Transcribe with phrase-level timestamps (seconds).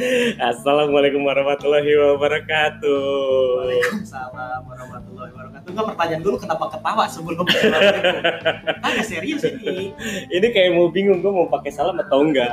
[0.50, 3.00] Assalamualaikum warahmatullahi wabarakatuh.
[3.60, 5.68] Waalaikumsalam warahmatullahi wabarakatuh.
[5.70, 7.44] Enggak pertanyaan dulu kenapa ketawa sebelum
[8.80, 9.92] Agak serius ini.
[10.36, 12.48] Ini kayak mau bingung gue mau pakai salam atau enggak.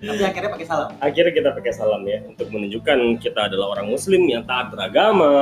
[0.00, 0.90] Tapi akhirnya pakai salam.
[1.00, 5.32] Akhirnya kita pakai salam ya untuk menunjukkan kita adalah orang muslim yang taat beragama.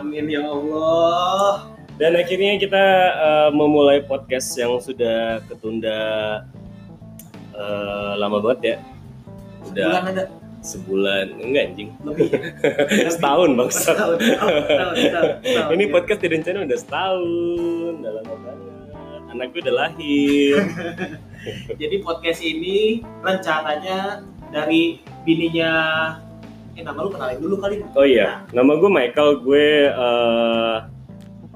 [0.00, 1.72] Amin ya Allah.
[1.94, 6.00] Dan akhirnya kita eh, memulai podcast yang sudah ketunda
[7.52, 8.78] eh, lama banget ya.
[9.70, 10.24] Udah Bulan ada
[10.64, 11.90] sebulan enggak anjing.
[12.08, 12.28] lebih.
[13.14, 13.92] Setahun bangsa.
[13.92, 15.72] Setahun, setahun, setahun, setahun, setahun.
[15.76, 18.90] Ini podcast direncana udah setahun, udah lama banget.
[19.34, 20.56] Anak gue udah lahir.
[21.80, 25.72] Jadi podcast ini rencananya dari bininya
[26.74, 27.84] eh nama lu kenalin dulu kali.
[27.94, 29.44] Oh iya, nama gue Michael.
[29.44, 30.76] Gue eh,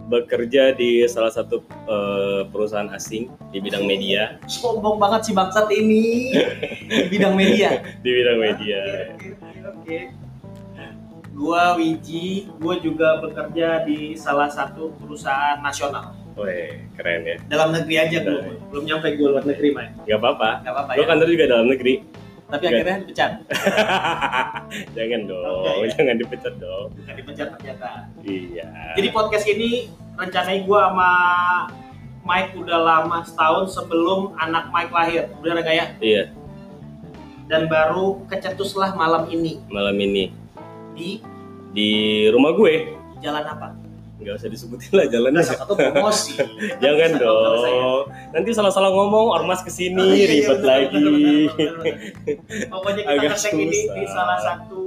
[0.08, 4.40] bekerja di salah satu eh, perusahaan asing di bidang media.
[4.48, 6.32] Sombong banget si bangsat ini
[6.88, 7.84] di bidang media.
[8.04, 8.80] Di bidang media.
[9.12, 9.98] Oke, oke, oke.
[11.38, 16.10] Gua Wiji, gua juga bekerja di salah satu perusahaan nasional.
[16.34, 17.36] Wih, keren ya.
[17.46, 18.58] Dalam negeri aja gua, Baik.
[18.74, 19.86] belum nyampe gua luar negeri, Mai.
[20.02, 20.50] Gak apa-apa.
[20.66, 21.08] Gak apa-apa Gue ya.
[21.14, 21.94] kantor juga dalam negeri.
[22.48, 23.30] Tapi akhirnya dipecat.
[24.96, 25.88] jangan dong, Oke, ya.
[25.94, 26.86] jangan dipecat dong.
[26.96, 27.90] Bukan dipecat ternyata.
[28.20, 28.66] Iya.
[28.96, 29.70] Jadi podcast ini
[30.16, 31.10] rencananya gua sama
[32.24, 35.28] Mike udah lama setahun sebelum anak Mike lahir.
[35.40, 35.86] Bener gak ya?
[35.98, 36.22] Iya,
[37.46, 40.28] Dan baru kecetuslah malam ini malam ini
[40.92, 41.20] di
[41.72, 41.88] di
[42.28, 42.96] rumah gue.
[43.18, 43.72] jalan apa?
[44.18, 45.42] Nggak usah disebutin lah jalannya.
[45.42, 46.34] Nah, satu promosi.
[46.82, 48.02] Jangan dong.
[48.34, 50.94] Nanti salah-salah ngomong ormas Oh, ke sini iya, iya, ribet bener, lagi.
[50.98, 51.72] bener, bener, bener,
[52.26, 52.66] bener.
[52.74, 54.80] Pokoknya kita Agak ini di salah satu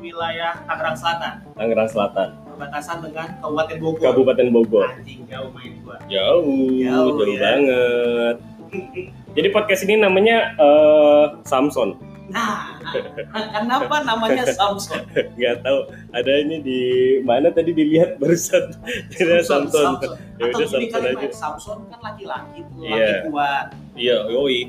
[0.00, 4.02] wilayah Tangerang Selatan, Tangerang Selatan, perbatasan dengan Kabupaten Bogor.
[4.08, 4.86] Kabupaten Bogor.
[4.96, 5.96] Anjing jauh main gua.
[6.08, 7.40] Jauh, Jauh, jauh, ya.
[7.44, 8.36] banget.
[9.36, 11.94] Jadi podcast ini namanya eh, Samson.
[12.32, 12.67] Nah,
[13.56, 15.02] kenapa namanya Samson?
[15.38, 15.78] Nggak tahu.
[16.14, 16.80] Ada ini di
[17.22, 18.74] mana tadi dilihat barusan.
[19.12, 19.98] Tidak Samson.
[20.38, 21.26] Ya Atau udah Samson kali aja.
[21.34, 22.94] Samson kan laki-laki tuh, Iya.
[22.96, 23.66] laki kuat.
[23.98, 24.60] Iya, yoi.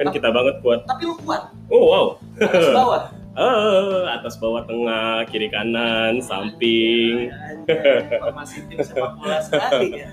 [0.00, 0.80] Kan kita banget kuat.
[0.88, 2.06] Tapi lu kuat, Oh wow.
[2.40, 3.02] atas bawah.
[3.32, 7.32] Eh, atas bawah tengah, kiri kanan, samping.
[7.64, 10.08] Informasi tim sepak bola sekali ya.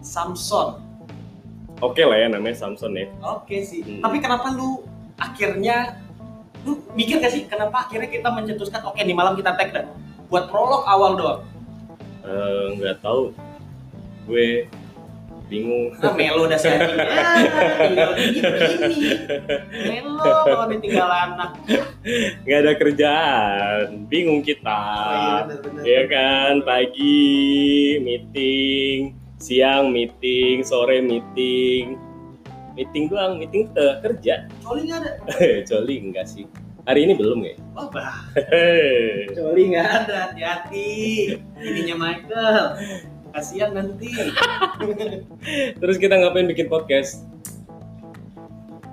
[0.00, 0.80] Samson.
[1.82, 3.10] Oke lah ya namanya Samson ya.
[3.20, 3.82] Oke sih.
[3.84, 4.00] Hmm.
[4.06, 4.80] Tapi kenapa lu
[5.18, 5.98] akhirnya
[6.62, 9.84] lu mikir gak sih kenapa akhirnya kita mencetuskan oke nih malam kita tag dah
[10.32, 11.40] buat prolog awal doang.
[12.24, 13.36] Eh, nggak tahu.
[14.24, 14.64] Gue
[15.52, 15.92] bingung.
[16.00, 16.56] Nah, Melo udah.
[16.56, 16.72] Ah,
[17.84, 19.08] tinggal gini begini.
[19.92, 21.50] Melo kalau ditinggal anak.
[22.48, 25.38] nggak ada kerjaan bingung kita Oh,
[25.84, 31.94] iya, ya kan pagi meeting siang meeting sore meeting
[32.72, 35.12] meeting doang meeting eh, kerja Coli nggak ada.
[35.68, 36.44] Coli enggak sih
[36.88, 38.26] hari ini belum ya Oh, bah.
[39.36, 40.16] Coli nggak ada.
[40.28, 40.90] Hati-hati.
[41.56, 42.64] Ininya Michael.
[43.32, 44.12] Kasihan nanti.
[45.80, 47.24] terus kita ngapain bikin podcast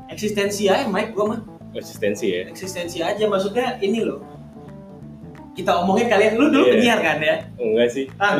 [0.08, 1.42] Eksistensi aja Mike gua mah.
[1.70, 4.24] konsistensi ya Eksistensi aja maksudnya ini loh.
[5.60, 6.72] Kita omongin kalian lu dulu Iya.
[6.72, 7.36] penyiar kan ya?
[7.60, 8.32] enggak sih Ah,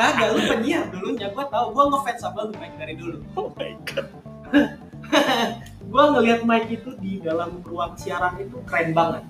[0.00, 3.16] Kagak lu penyiar dulunya, gua tahu gua ngefans sama lu Mike dari dulu.
[3.34, 4.06] oh my god
[5.90, 9.24] Gua ngelihat Mike itu di dalam ruang siaran itu keren banget.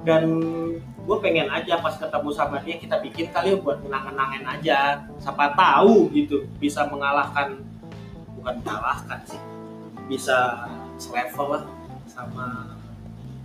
[0.00, 0.40] Dan
[0.80, 5.04] gue pengen aja pas ketemu sama dia kita bikin kali ya buat menang-menangin aja.
[5.20, 7.60] Siapa tahu gitu bisa mengalahkan
[8.32, 9.36] bukan mengalahkan sih.
[10.08, 10.64] Bisa
[10.96, 11.64] selevel lah
[12.08, 12.72] sama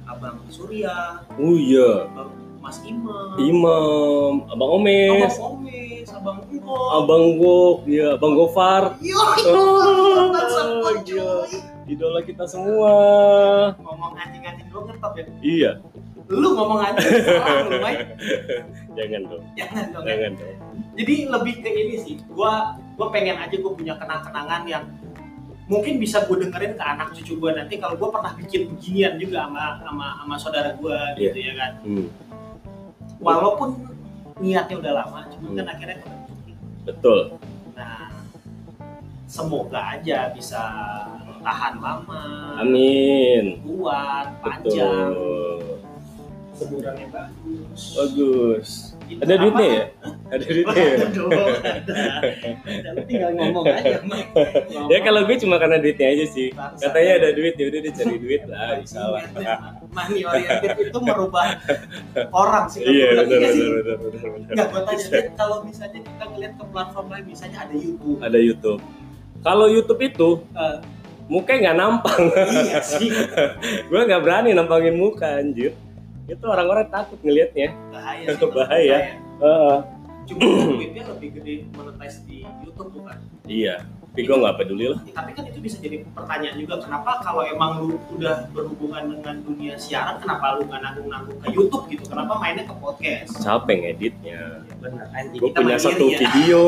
[0.06, 2.30] Abang Surya, oh iya Abang
[2.62, 6.78] Mas Imam, Imam abang Omes Abang Omes, Abang Ugo.
[6.92, 11.30] abang Gok ya abang Gofar Yo, Oh, oh, iya.
[11.86, 12.94] idola kita semua
[13.78, 15.26] ngomong anjing-anjing doang ngetop ya.
[15.42, 15.72] iya
[16.26, 18.18] Lu ngomong anjing salah lu, Mike.
[18.98, 20.02] jangan dong Jangan dong.
[20.02, 20.10] ya.
[20.10, 20.56] jangan dong
[20.96, 22.16] Jadi lebih ke ini sih.
[22.32, 24.84] Gua gua pengen aja gua punya kenang-kenangan yang
[25.66, 29.50] mungkin bisa gue dengerin ke anak cucu gue nanti kalau gue pernah bikin beginian juga
[29.50, 31.72] sama sama sama saudara gue gitu ya kan.
[31.82, 32.08] Hmm,
[33.18, 33.70] walaupun
[34.38, 35.74] niatnya udah lama cuma kan Hmm.
[35.74, 36.38] akhirnya kebentuk
[36.86, 37.20] betul.
[37.74, 38.14] Nah
[39.26, 40.62] semoga aja bisa
[41.42, 42.24] tahan lama
[42.62, 43.62] amin.
[43.66, 45.12] kuat panjang.
[46.56, 46.80] Betul.
[47.12, 47.82] Bagus.
[48.00, 49.84] Bagus Itu ada duitnya ya?
[50.34, 50.96] Ada duitnya ya?
[50.96, 51.96] Ada.
[53.10, 53.98] Tinggal ngomong aja.
[54.02, 54.88] Ngomong.
[54.92, 56.48] ya kalau gue cuma karena duitnya aja sih.
[56.52, 56.82] Bangsa.
[56.90, 59.24] katanya ada duit ya udah dia cari duit lah bisa lah.
[59.94, 61.48] Money oriented itu merubah
[62.34, 62.82] orang sih.
[62.84, 67.08] iya benar benar benar benar benar Nggak, gue tanya, kalau misalnya kita ngeliat ke platform
[67.12, 68.18] lain, misalnya ada YouTube.
[68.20, 68.82] ada YouTube.
[69.46, 70.78] Kalau YouTube itu Eh,
[71.30, 72.24] mukanya nggak nampang.
[72.34, 73.10] Iya sih.
[73.90, 75.74] Gue nggak berani nampangin muka anjir.
[76.26, 77.70] Itu orang-orang takut ngelihatnya
[78.16, 78.98] bahaya sih Bahaya.
[79.44, 79.78] Heeh.
[80.26, 80.42] cuma
[80.74, 83.86] duitnya lebih gede monetize di YouTube bukan iya
[84.16, 85.00] tapi gue nggak peduli lah.
[85.12, 89.76] Tapi kan itu bisa jadi pertanyaan juga kenapa kalau emang lu udah berhubungan dengan dunia
[89.76, 92.08] siaran kenapa lu nggak nanggung-nanggung ke YouTube gitu?
[92.08, 93.36] Kenapa mainnya ke podcast?
[93.44, 96.20] Siapa yang editnya ya, benar gue punya satu ya.
[96.24, 96.64] video.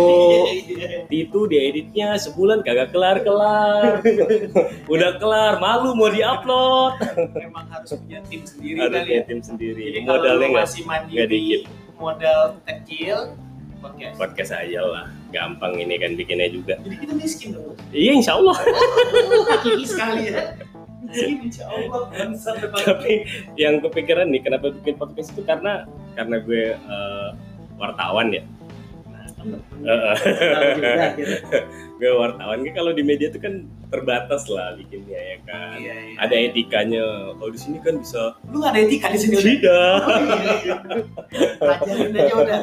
[1.23, 4.03] Itu dieditnya sebulan kagak kelar kelar
[4.93, 6.99] udah kelar malu mau diupload.
[7.31, 9.23] Memang harus punya tim sendiri harus kali punya ya.
[9.23, 9.83] tim sendiri.
[9.87, 11.47] Jadi kalau modalnya nggak masih mandiri
[11.95, 13.17] modal kecil
[13.79, 14.15] podcast.
[14.17, 15.05] Podcast aja lah.
[15.31, 16.75] Gampang ini kan bikinnya juga.
[16.81, 17.75] Jadi kita miskin dong.
[17.93, 18.57] Iya insya Allah.
[19.53, 20.55] Hakiki sekali ya.
[21.07, 22.01] Insya Allah.
[22.83, 23.23] Tapi
[23.55, 25.41] yang kepikiran nih kenapa bikin podcast itu?
[25.47, 25.87] Karena
[26.17, 27.29] karena gue eh,
[27.77, 28.43] wartawan ya
[29.47, 31.35] juga, gitu.
[31.97, 36.17] gue wartawan kan kalau di media itu kan terbatas lah bikinnya ya kan Iya, iya.
[36.19, 37.03] ada etikanya
[37.33, 40.75] kalau di sini kan bisa lu gak ada etika di sini tidak Oh, iya, iya.
[41.57, 42.61] Pelajarin aja udah.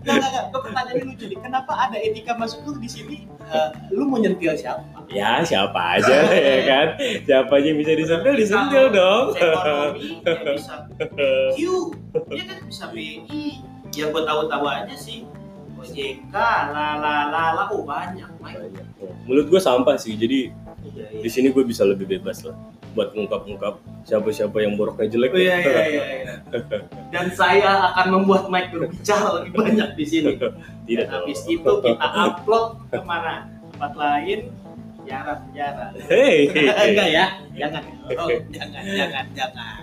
[0.00, 0.44] Enggak, enggak.
[0.50, 1.38] Gue pertanyaannya lucu nih.
[1.40, 3.16] Kenapa ada etika masuk lu di sini?
[3.50, 5.02] eh, lu mau nyentil siapa?
[5.10, 6.16] ya siapa aja
[6.54, 6.86] ya kan
[7.26, 10.74] siapa aja yang bisa disentil disentil dong Ekonomi, ya bisa
[11.58, 11.60] Q.
[12.30, 13.58] Dia kan bisa BI.
[13.90, 15.26] Yang gue tahu-tahu aja sih.
[15.80, 17.62] OJK, la la la la.
[17.72, 18.28] Oh banyak.
[18.40, 18.58] Mike.
[18.60, 18.86] Banyak.
[19.24, 21.20] menurut gue sampah sih jadi Iya, iya.
[21.20, 22.56] di sini gue bisa lebih bebas lah
[22.96, 26.34] buat ngungkap-ngungkap siapa-siapa yang boroknya jelek Oh, iya, iya, iya, iya.
[27.12, 30.32] Dan saya akan membuat Mike berbicara lebih banyak di sini.
[30.88, 33.46] tidak Dan habis itu kita upload ke mana?
[33.76, 34.38] Tempat lain,
[35.06, 35.92] jarang-jarang.
[36.08, 36.48] Hei,
[36.90, 37.26] Enggak ya?
[37.54, 37.82] Jangan.
[38.16, 39.82] Oh, jangan, jangan, jangan.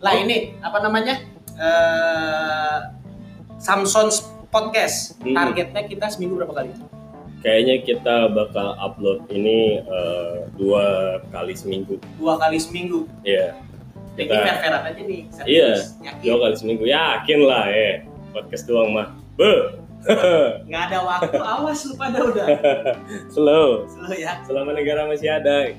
[0.00, 1.14] Lah ini apa namanya?
[1.60, 2.78] Eh
[3.60, 5.16] Samson's podcast.
[5.18, 5.32] Hmm.
[5.32, 6.70] Targetnya kita seminggu berapa kali?
[7.40, 10.84] kayaknya kita bakal upload ini eh, dua
[11.32, 13.08] kali seminggu Dua kali seminggu.
[13.24, 13.56] ya
[14.12, 15.20] Jadi Kita- fair-fairan aja nih.
[15.48, 15.70] Iya,
[16.04, 16.20] Yakin.
[16.20, 18.04] dua kali seminggu yakin lah ya
[18.36, 19.08] podcast doang mah
[19.40, 19.72] be
[20.68, 22.46] Nggak ada waktu, awas lu pada udah.
[23.32, 24.44] slow Slow ya.
[24.44, 25.72] selama negara masih ada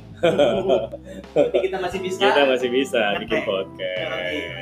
[1.33, 2.21] Jadi kita masih bisa.
[2.21, 4.60] kita masih bisa bikin podcast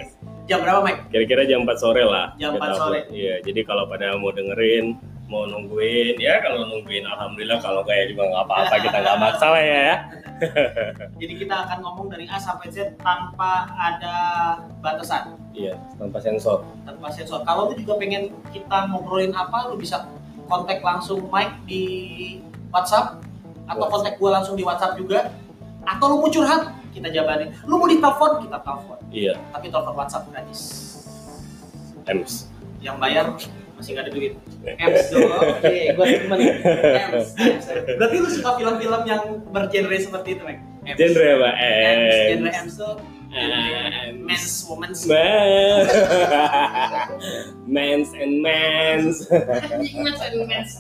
[0.50, 1.00] Jam berapa, Mike?
[1.14, 3.00] kira-kira jam 4 sore lah Jam kita 4 sore.
[3.14, 4.98] iya jadi kalau pada mau dengerin
[5.30, 9.62] mau nungguin ya kalau nungguin alhamdulillah kalau kayak juga nggak apa-apa kita nggak maksa lah
[9.62, 9.90] ya
[11.20, 14.16] Jadi kita akan ngomong dari A sampai Z tanpa ada
[14.80, 15.36] batasan.
[15.52, 17.44] iya tanpa sensor tanpa sensor.
[17.44, 20.08] Kalau lu juga pengen kita ngobrolin apa, lu bisa
[20.48, 21.84] kontak langsung Mike di
[22.72, 23.20] WhatsApp
[23.68, 23.92] atau WhatsApp.
[23.92, 25.28] kontak gua langsung di WhatsApp juga.
[25.84, 27.52] Atau lu mau curhat, kita jabarin.
[27.68, 28.99] Lu mau ditelepon, kita telepon.
[29.10, 30.62] Iya Tapi telepon WhatsApp gratis.
[32.10, 33.26] ems Yang bayar
[33.80, 34.34] masih nggak ada duit.
[34.60, 35.32] Ems dong.
[35.56, 36.40] Oke, gua temen.
[36.44, 37.66] Ems, Ems.
[37.96, 39.24] Berarti lu suka film-film yang
[39.56, 40.44] bergenre seperti itu?
[40.44, 40.98] Ems.
[41.00, 42.16] genre apa Ems.
[42.36, 42.94] Genre ems tuh
[43.30, 45.06] men's, women's.
[45.06, 45.86] Man.
[47.68, 49.16] Mans and mans.
[49.30, 50.74] Men's and men's.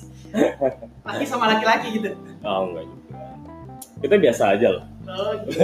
[1.06, 2.14] Laki sama laki-laki gitu.
[2.46, 3.18] Oh enggak juga.
[4.00, 4.86] Kita biasa aja lah.
[5.10, 5.62] Oh, gitu.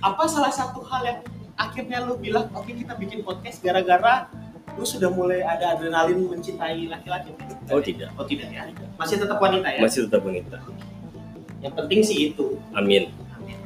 [0.00, 1.18] Apa salah satu hal yang
[1.58, 4.30] akhirnya lu bilang oke kita bikin podcast gara-gara
[4.72, 7.34] lu sudah mulai ada adrenalin mencintai laki-laki?
[7.68, 8.14] Oh tidak.
[8.14, 8.62] Oh tidak ya.
[8.94, 9.80] Masih tetap wanita ya.
[9.82, 10.56] Masih tetap wanita.
[11.58, 12.54] Yang penting sih itu.
[12.70, 13.10] Amin.
[13.34, 13.58] Amin.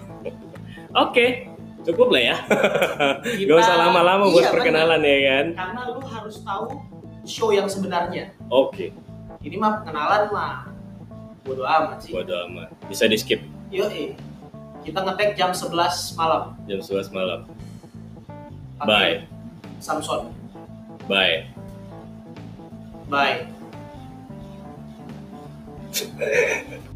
[0.97, 1.53] Oke.
[1.83, 2.37] Cukup lah ya.
[3.21, 5.47] Kita- Gak usah lama-lama buat Iya, perkenalan ya kan.
[5.53, 6.65] Karena lu harus tahu
[7.29, 8.33] show yang sebenarnya.
[8.49, 8.97] Oke.
[9.43, 10.55] Ini mah perkenalan mah
[11.45, 12.15] bodo amat sih.
[12.15, 12.73] Bodo amat.
[12.87, 13.85] Bisa di skip Yo
[14.81, 16.57] Kita ngetek jam 11 malam.
[16.65, 17.45] jam 11 malam.
[18.83, 19.27] Pakai Bye.
[19.79, 20.35] Samsung.
[21.07, 21.47] Bye.
[23.07, 23.47] Bye.